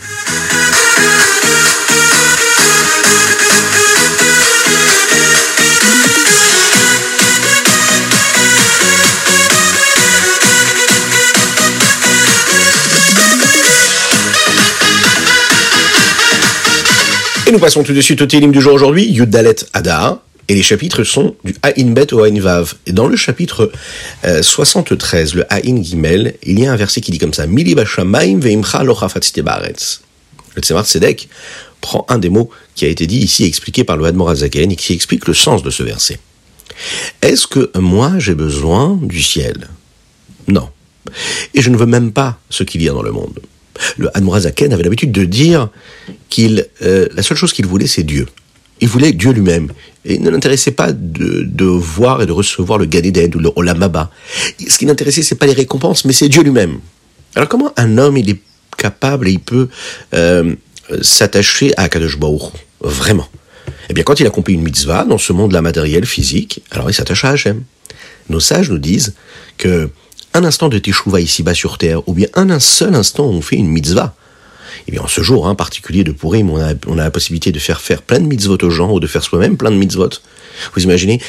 Et 17.49 17.51
nous 17.51 17.57
passons 17.57 17.81
tout 17.81 17.93
de 17.93 18.01
suite 18.01 18.21
au 18.21 18.27
télim 18.27 18.51
du 18.51 18.61
jour 18.61 18.73
aujourd'hui, 18.73 19.05
Yudalet 19.09 19.55
Ada. 19.73 20.21
Et 20.49 20.53
les 20.53 20.61
chapitres 20.61 21.03
sont 21.03 21.35
du 21.43 21.55
Aïn 21.63 21.93
Bet 21.93 22.13
au 22.13 22.21
Aïn 22.21 22.39
Vav. 22.39 22.75
Et 22.85 22.91
dans 22.91 23.07
le 23.07 23.15
chapitre 23.15 23.71
73, 24.23 25.33
euh, 25.33 25.37
le 25.37 25.45
Aïn 25.51 25.83
Gimel, 25.83 26.35
il 26.43 26.59
y 26.59 26.67
a 26.67 26.71
un 26.71 26.75
verset 26.75 27.01
qui 27.01 27.09
dit 27.09 27.17
comme 27.17 27.33
ça 27.33 27.47
Mili 27.47 27.73
veimcha 27.73 28.83
Le 28.83 28.93
Tzemar 30.61 30.85
Tzedek 30.85 31.27
prend 31.81 32.05
un 32.07 32.19
des 32.19 32.29
mots 32.29 32.51
qui 32.75 32.85
a 32.85 32.87
été 32.87 33.07
dit 33.07 33.17
ici, 33.17 33.45
expliqué 33.45 33.83
par 33.83 33.97
le 33.97 34.05
Hadmor 34.05 34.29
Azaken, 34.29 34.71
et 34.71 34.75
qui 34.75 34.93
explique 34.93 35.27
le 35.27 35.33
sens 35.33 35.63
de 35.63 35.71
ce 35.71 35.81
verset. 35.81 36.19
Est-ce 37.23 37.47
que 37.47 37.71
moi 37.79 38.19
j'ai 38.19 38.35
besoin 38.35 38.99
du 39.01 39.23
ciel? 39.23 39.69
Non. 40.47 40.69
Et 41.55 41.63
je 41.63 41.71
ne 41.71 41.77
veux 41.77 41.87
même 41.87 42.11
pas 42.11 42.37
ce 42.51 42.63
qu'il 42.63 42.83
y 42.83 42.89
a 42.89 42.93
dans 42.93 43.01
le 43.01 43.11
monde 43.11 43.39
le 43.98 44.15
Admorazaken 44.15 44.74
avait 44.74 44.83
l'habitude 44.83 45.12
de 45.12 45.25
dire 45.25 45.69
qu'il, 46.29 46.67
euh, 46.81 47.07
la 47.13 47.24
seule 47.24 47.38
chose 47.38 47.53
qu'il 47.53 47.65
voulait, 47.65 47.88
c'est 47.88 48.03
Dieu. 48.03 48.27
Il 48.81 48.88
voulait 48.88 49.12
Dieu 49.12 49.31
lui-même. 49.31 49.71
Et 50.05 50.15
il 50.15 50.21
ne 50.21 50.29
l'intéressait 50.29 50.71
pas 50.71 50.91
de, 50.93 51.65
voir 51.65 52.21
et 52.21 52.25
de 52.25 52.31
recevoir 52.31 52.79
le 52.79 52.86
Gadéden 52.86 53.36
ou 53.36 53.39
le 53.39 53.51
Olamaba. 53.55 54.12
Ce 54.65 54.77
qui 54.77 54.86
l'intéressait, 54.86 55.21
c'est 55.21 55.36
pas 55.36 55.48
les 55.48 55.53
récompenses, 55.53 56.05
mais 56.05 56.13
c'est 56.13 56.29
Dieu 56.29 56.43
lui-même. 56.43 56.79
Alors 57.36 57.50
comment 57.50 57.74
un 57.77 57.98
homme, 57.98 58.17
il 58.17 58.29
est 58.29 58.39
capable 58.77 59.27
et 59.27 59.31
il 59.31 59.39
peut 59.39 59.67
euh, 60.13 60.55
s'attacher 61.01 61.74
à 61.77 61.89
Kadosh 61.89 62.17
Baruch 62.17 62.53
Vraiment? 62.79 63.27
Eh 63.89 63.93
bien, 63.93 64.03
quand 64.03 64.19
il 64.19 64.27
accomplit 64.27 64.53
une 64.53 64.62
mitzvah 64.62 65.03
dans 65.03 65.17
ce 65.17 65.33
monde-là 65.33 65.62
matériel, 65.62 66.05
physique, 66.05 66.63
alors 66.71 66.89
il 66.89 66.93
s'attache 66.93 67.25
à 67.25 67.31
Hachem. 67.31 67.63
Nos 68.29 68.39
sages 68.39 68.69
nous 68.69 68.77
disent 68.77 69.15
que 69.57 69.89
un 70.33 70.43
instant 70.43 70.69
de 70.69 70.77
teshuva 70.77 71.19
ici-bas 71.19 71.53
sur 71.53 71.77
terre, 71.77 72.07
ou 72.07 72.13
bien 72.13 72.27
un, 72.36 72.59
seul 72.59 72.95
instant 72.95 73.25
où 73.25 73.31
on 73.31 73.41
fait 73.41 73.55
une 73.55 73.69
mitzvah, 73.69 74.15
eh 74.88 74.91
bien, 74.91 75.01
en 75.01 75.07
ce 75.07 75.21
jour 75.21 75.48
hein, 75.48 75.55
particulier 75.55 76.03
de 76.03 76.12
Purim, 76.12 76.50
on 76.50 76.57
a, 76.57 76.74
la 76.95 77.12
possibilité 77.12 77.51
de 77.51 77.59
faire 77.59 77.81
faire 77.81 78.01
plein 78.01 78.19
de 78.19 78.25
mitzvot 78.25 78.57
aux 78.62 78.69
gens, 78.69 78.91
ou 78.91 79.00
de 79.00 79.07
faire 79.07 79.24
soi-même 79.24 79.57
plein 79.57 79.71
de 79.71 79.75
mitzvot. 79.75 80.09
Vous 80.74 80.83
imaginez, 80.83 81.21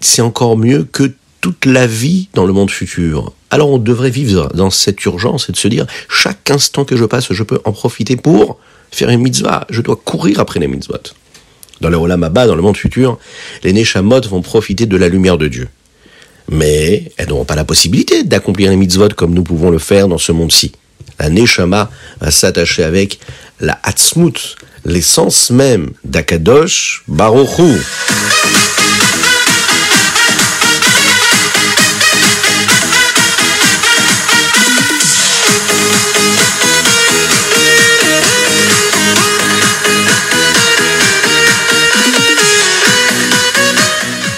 c'est 0.00 0.22
encore 0.22 0.56
mieux 0.56 0.84
que 0.84 1.12
toute 1.40 1.66
la 1.66 1.86
vie 1.86 2.28
dans 2.34 2.46
le 2.46 2.52
monde 2.52 2.70
futur. 2.70 3.32
Alors 3.50 3.70
on 3.70 3.78
devrait 3.78 4.10
vivre 4.10 4.48
dans 4.54 4.70
cette 4.70 5.04
urgence 5.04 5.48
et 5.48 5.52
de 5.52 5.56
se 5.56 5.68
dire, 5.68 5.86
chaque 6.08 6.50
instant 6.50 6.84
que 6.84 6.96
je 6.96 7.04
passe, 7.04 7.32
je 7.32 7.42
peux 7.42 7.60
en 7.64 7.72
profiter 7.72 8.16
pour 8.16 8.58
faire 8.90 9.10
une 9.10 9.20
mitzvah. 9.20 9.66
Je 9.68 9.82
dois 9.82 9.96
courir 9.96 10.40
après 10.40 10.58
les 10.58 10.68
mitzvot. 10.68 10.94
Dans 11.80 11.90
le 11.90 11.96
Olam 11.96 12.28
dans 12.32 12.54
le 12.54 12.62
monde 12.62 12.76
futur, 12.76 13.18
les 13.62 13.72
Neshamot 13.72 14.22
vont 14.22 14.40
profiter 14.40 14.86
de 14.86 14.96
la 14.96 15.08
lumière 15.08 15.36
de 15.36 15.48
Dieu 15.48 15.68
mais 16.48 17.12
elles 17.16 17.28
n'auront 17.28 17.44
pas 17.44 17.56
la 17.56 17.64
possibilité 17.64 18.24
d'accomplir 18.24 18.70
les 18.70 18.76
mitzvot 18.76 19.08
comme 19.16 19.34
nous 19.34 19.44
pouvons 19.44 19.70
le 19.70 19.78
faire 19.78 20.08
dans 20.08 20.18
ce 20.18 20.32
monde-ci. 20.32 20.72
La 21.18 21.28
Neshama 21.28 21.90
va 22.20 22.30
s'attacher 22.30 22.82
avec 22.82 23.18
la 23.60 23.78
Hatzmut, 23.82 24.56
l'essence 24.84 25.50
même 25.50 25.90
d'Akadosh 26.04 27.04
Baruchu. 27.08 27.80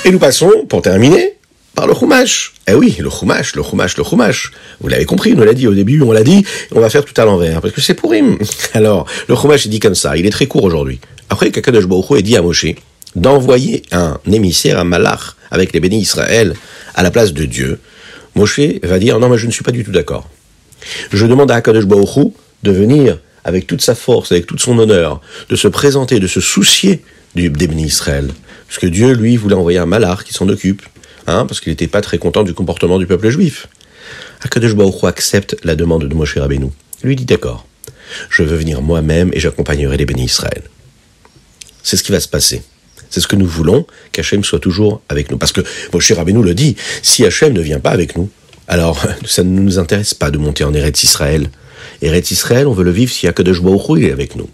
Et 0.05 0.13
nous 0.13 0.21
passons, 0.21 0.53
pour 0.69 0.83
terminer, 0.83 1.36
par 1.77 1.87
le 1.87 1.95
Chumash. 1.95 2.55
Eh 2.67 2.75
oui, 2.75 2.97
le 2.99 3.11
Chumash, 3.11 3.55
le 3.55 3.63
Chumash, 3.63 3.97
le 3.99 4.03
Chumash. 4.03 4.51
Vous 4.81 4.89
l'avez 4.89 5.05
compris, 5.05 5.35
on 5.37 5.45
l'a 5.45 5.53
dit 5.53 5.69
au 5.69 5.75
début, 5.75 6.01
on 6.03 6.11
l'a 6.11 6.25
dit, 6.25 6.45
on 6.73 6.81
va 6.81 6.91
faire 6.91 7.05
tout 7.05 7.19
à 7.21 7.25
l'envers, 7.25 7.61
parce 7.61 7.75
que 7.75 7.83
c'est 7.83 7.95
pour 7.95 8.15
him. 8.15 8.39
Alors, 8.73 9.07
le 9.29 9.37
Chumash, 9.37 9.67
il 9.67 9.69
dit 9.69 9.79
comme 9.79 9.95
ça, 9.95 10.17
il 10.17 10.27
est 10.27 10.31
très 10.31 10.47
court 10.47 10.65
aujourd'hui. 10.65 10.99
Après, 11.29 11.51
Kakadosh 11.51 11.87
Baruch 11.87 12.19
est 12.19 12.23
dit 12.23 12.37
à 12.37 12.43
Moshe 12.43 12.67
d'envoyer 13.15 13.83
un 13.93 14.19
émissaire, 14.31 14.79
un 14.79 14.85
malach, 14.85 15.37
avec 15.51 15.73
les 15.73 15.81
bénis 15.81 16.01
Israël, 16.01 16.55
à 16.95 17.03
la 17.03 17.11
place 17.11 17.33
de 17.33 17.45
Dieu. 17.45 17.79
Moshe 18.35 18.61
va 18.83 18.99
dire, 18.99 19.19
non, 19.19 19.29
mais 19.29 19.39
je 19.39 19.47
ne 19.47 19.53
suis 19.53 19.63
pas 19.63 19.71
du 19.71 19.85
tout 19.85 19.93
d'accord. 19.93 20.29
Je 21.13 21.27
demande 21.27 21.51
à 21.51 21.57
Akadosh 21.57 21.87
Baruch 21.87 22.33
de 22.63 22.71
venir 22.71 23.19
avec 23.45 23.67
toute 23.67 23.83
sa 23.83 23.95
force, 23.95 24.33
avec 24.33 24.47
tout 24.47 24.59
son 24.59 24.79
honneur, 24.79 25.21
de 25.51 25.57
se 25.57 25.69
présenter, 25.69 26.21
de 26.21 26.27
se 26.27 26.41
soucier 26.41 27.03
du, 27.35 27.51
des 27.51 27.69
bénis 27.69 27.85
Israël. 27.85 28.31
Parce 28.67 28.79
que 28.79 28.87
Dieu, 28.87 29.13
lui, 29.13 29.37
voulait 29.37 29.55
envoyer 29.55 29.79
un 29.79 29.87
malach 29.87 30.25
qui 30.25 30.33
s'en 30.33 30.49
occupe. 30.49 30.83
Hein, 31.27 31.45
parce 31.47 31.61
qu'il 31.61 31.73
n'était 31.73 31.89
pas 31.89 32.01
très 32.01 32.19
content 32.19 32.45
du 32.45 32.55
comportement 32.55 32.99
du 32.99 33.07
peuple 33.07 33.29
juif. 33.31 33.67
Akadosh 34.43 34.75
Baruch 34.75 35.05
accepte 35.05 35.57
la 35.65 35.75
demande 35.75 36.07
de 36.07 36.15
Moshe 36.15 36.39
Rabbeinu. 36.39 36.69
Lui 37.03 37.17
dit 37.17 37.25
d'accord, 37.25 37.67
je 38.31 38.43
veux 38.43 38.57
venir 38.57 38.81
moi-même 38.81 39.31
et 39.33 39.41
j'accompagnerai 39.41 39.97
les 39.97 40.07
bénis 40.07 40.25
Israël. 40.25 40.63
C'est 41.83 41.97
ce 41.97 42.05
qui 42.05 42.13
va 42.13 42.21
se 42.21 42.29
passer. 42.29 42.63
C'est 43.11 43.21
ce 43.21 43.27
que 43.27 43.37
nous 43.37 43.47
voulons, 43.47 43.87
qu'Hachem 44.13 44.45
soit 44.45 44.59
toujours 44.61 45.01
avec 45.09 45.31
nous. 45.31 45.39
Parce 45.39 45.53
que 45.53 45.63
Moshe 45.93 46.13
Rabbeinu 46.13 46.43
le 46.43 46.55
dit, 46.55 46.77
si 47.03 47.25
Hachem 47.25 47.53
ne 47.53 47.61
vient 47.61 47.81
pas 47.81 47.91
avec 47.91 48.17
nous, 48.17 48.31
alors 48.69 49.05
ça 49.25 49.43
ne 49.43 49.61
nous 49.61 49.79
intéresse 49.79 50.15
pas 50.15 50.31
de 50.31 50.39
monter 50.39 50.65
en 50.65 50.75
Eretz 50.75 51.03
Israël. 51.03 51.51
Eretz 52.03 52.31
Israël, 52.31 52.67
on 52.69 52.73
veut 52.73 52.85
le 52.85 52.91
vivre 52.93 53.13
si 53.13 53.27
Akadosh 53.27 53.63
Baruch 53.63 54.01
est 54.01 54.13
avec 54.13 54.37
nous. 54.37 54.49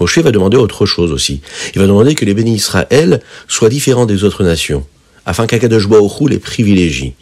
Moshe 0.00 0.18
va 0.18 0.32
demander 0.32 0.56
autre 0.56 0.86
chose 0.86 1.12
aussi. 1.12 1.42
Il 1.74 1.80
va 1.80 1.86
demander 1.86 2.14
que 2.14 2.24
les 2.24 2.34
bénis 2.34 2.54
Israël 2.54 3.20
soient 3.46 3.68
différents 3.68 4.06
des 4.06 4.24
autres 4.24 4.42
nations 4.42 4.84
afin 5.26 5.46
qu'Akadosh 5.46 5.88
Baruch 5.88 6.28
les 6.28 6.38
privilégie 6.38 7.14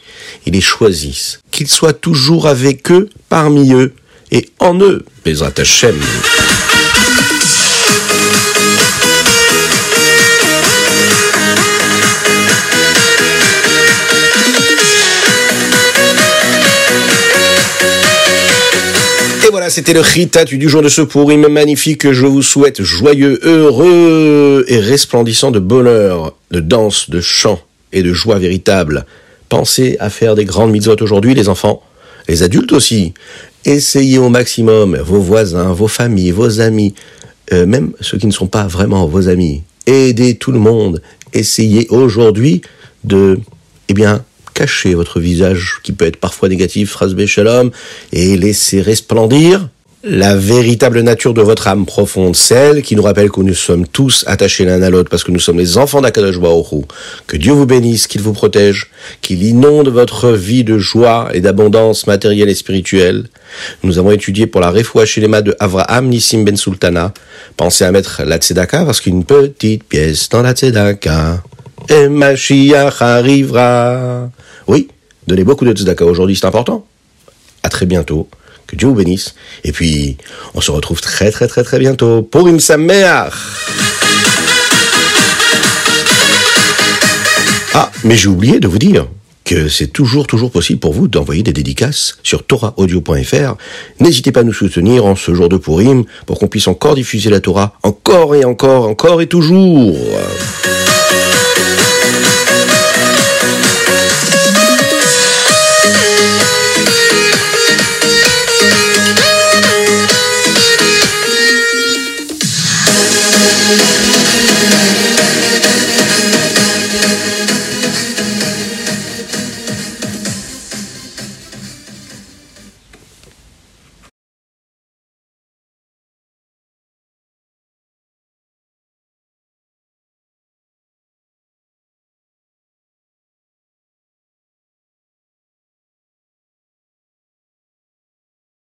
et 0.46 0.50
les 0.50 0.60
choisisse, 0.60 1.40
qu'il 1.50 1.68
soit 1.68 1.92
toujours 1.92 2.46
avec 2.46 2.90
eux, 2.90 3.08
parmi 3.28 3.72
eux 3.72 3.92
et 4.30 4.48
en 4.58 4.78
eux. 4.80 5.04
Bezrat 5.24 5.52
Hashem. 5.58 5.96
Et 19.46 19.50
voilà, 19.50 19.68
c'était 19.68 19.92
le 19.92 20.00
Ritat 20.00 20.44
du 20.44 20.68
jour 20.68 20.80
de 20.80 20.88
ce 20.88 21.02
pourri 21.02 21.36
magnifique. 21.36 22.12
Je 22.12 22.26
vous 22.26 22.42
souhaite 22.42 22.82
joyeux, 22.82 23.40
heureux 23.42 24.64
et 24.68 24.78
resplendissant 24.78 25.50
de 25.50 25.58
bonheur, 25.58 26.34
de 26.50 26.60
danse, 26.60 27.10
de 27.10 27.20
chant 27.20 27.60
et 27.92 28.02
de 28.02 28.12
joie 28.12 28.38
véritable. 28.38 29.06
Pensez 29.48 29.96
à 30.00 30.10
faire 30.10 30.34
des 30.34 30.44
grandes 30.44 30.70
mitzvot 30.70 30.96
aujourd'hui, 31.00 31.34
les 31.34 31.48
enfants, 31.48 31.82
les 32.28 32.42
adultes 32.42 32.72
aussi. 32.72 33.14
Essayez 33.64 34.18
au 34.18 34.28
maximum 34.28 34.96
vos 34.96 35.20
voisins, 35.20 35.72
vos 35.72 35.88
familles, 35.88 36.30
vos 36.30 36.60
amis, 36.60 36.94
euh, 37.52 37.66
même 37.66 37.92
ceux 38.00 38.18
qui 38.18 38.26
ne 38.26 38.32
sont 38.32 38.46
pas 38.46 38.66
vraiment 38.66 39.06
vos 39.06 39.28
amis. 39.28 39.62
Aidez 39.86 40.36
tout 40.36 40.52
le 40.52 40.58
monde. 40.58 41.02
Essayez 41.32 41.86
aujourd'hui 41.90 42.62
de, 43.04 43.40
eh 43.88 43.94
bien, 43.94 44.24
cacher 44.54 44.94
votre 44.94 45.20
visage 45.20 45.80
qui 45.82 45.92
peut 45.92 46.04
être 46.04 46.16
parfois 46.18 46.48
négatif, 46.48 46.90
phrase 46.90 47.16
shalom, 47.26 47.70
et 48.12 48.36
laisser 48.36 48.80
resplendir 48.80 49.68
la 50.02 50.34
véritable 50.34 51.00
nature 51.02 51.34
de 51.34 51.42
votre 51.42 51.68
âme 51.68 51.84
profonde, 51.84 52.34
celle 52.34 52.80
qui 52.80 52.96
nous 52.96 53.02
rappelle 53.02 53.30
que 53.30 53.40
nous 53.42 53.54
sommes 53.54 53.86
tous 53.86 54.24
attachés 54.26 54.64
l'un 54.64 54.80
à 54.80 54.88
l'autre 54.88 55.10
parce 55.10 55.24
que 55.24 55.30
nous 55.30 55.38
sommes 55.38 55.58
les 55.58 55.76
enfants 55.76 56.00
d'Akadosh 56.00 56.38
Baruch 56.38 56.86
Que 57.26 57.36
Dieu 57.36 57.52
vous 57.52 57.66
bénisse, 57.66 58.06
qu'il 58.06 58.22
vous 58.22 58.32
protège, 58.32 58.90
qu'il 59.20 59.42
inonde 59.42 59.88
votre 59.88 60.30
vie 60.30 60.64
de 60.64 60.78
joie 60.78 61.28
et 61.34 61.40
d'abondance 61.40 62.06
matérielle 62.06 62.48
et 62.48 62.54
spirituelle. 62.54 63.28
Nous 63.82 63.98
avons 63.98 64.10
étudié 64.10 64.46
pour 64.46 64.62
la 64.62 64.70
refoua 64.70 65.04
Shilema 65.04 65.42
de 65.42 65.54
Avraham 65.60 66.08
Nissim 66.08 66.44
Ben 66.44 66.56
Sultana. 66.56 67.12
Pensez 67.58 67.84
à 67.84 67.92
mettre 67.92 68.22
la 68.24 68.38
tzedaka 68.38 68.86
parce 68.86 69.02
qu'une 69.02 69.24
petite 69.24 69.84
pièce 69.84 70.30
dans 70.30 70.40
la 70.40 70.52
tzedaka 70.52 71.42
et 71.90 72.08
Mashiach 72.08 73.02
arrivera. 73.02 74.30
Oui, 74.66 74.88
donnez 75.26 75.44
beaucoup 75.44 75.66
de 75.66 75.72
tzedaka 75.72 76.06
aujourd'hui, 76.06 76.36
c'est 76.36 76.46
important. 76.46 76.86
À 77.62 77.68
très 77.68 77.84
bientôt. 77.84 78.28
Que 78.70 78.76
Dieu 78.76 78.86
vous 78.86 78.94
bénisse. 78.94 79.34
Et 79.64 79.72
puis, 79.72 80.16
on 80.54 80.60
se 80.60 80.70
retrouve 80.70 81.00
très 81.00 81.32
très 81.32 81.48
très 81.48 81.64
très 81.64 81.80
bientôt 81.80 82.22
pour 82.22 82.46
une 82.46 82.60
Sameach. 82.60 83.32
Ah, 87.74 87.90
mais 88.04 88.16
j'ai 88.16 88.28
oublié 88.28 88.60
de 88.60 88.68
vous 88.68 88.78
dire 88.78 89.08
que 89.44 89.68
c'est 89.68 89.88
toujours, 89.88 90.28
toujours 90.28 90.52
possible 90.52 90.78
pour 90.78 90.92
vous 90.92 91.08
d'envoyer 91.08 91.42
des 91.42 91.52
dédicaces 91.52 92.18
sur 92.22 92.44
torahaudio.fr. 92.46 93.56
N'hésitez 93.98 94.30
pas 94.30 94.40
à 94.40 94.44
nous 94.44 94.52
soutenir 94.52 95.04
en 95.04 95.16
ce 95.16 95.34
jour 95.34 95.48
de 95.48 95.56
Purim 95.56 96.04
pour 96.26 96.38
qu'on 96.38 96.46
puisse 96.46 96.68
encore 96.68 96.94
diffuser 96.94 97.28
la 97.28 97.40
Torah 97.40 97.74
encore 97.82 98.36
et 98.36 98.44
encore, 98.44 98.86
encore 98.86 99.20
et 99.20 99.26
toujours. 99.26 99.96